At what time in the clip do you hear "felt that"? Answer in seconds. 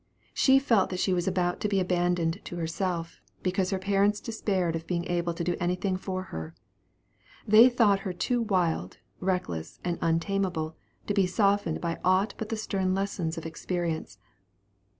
0.57-0.99